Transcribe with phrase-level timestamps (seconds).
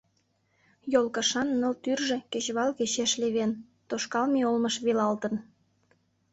[0.93, 3.51] Йолкышан ныл тӱржӧ кечывал кечеш левен,
[3.89, 5.33] тошкалме олмыш велалтын.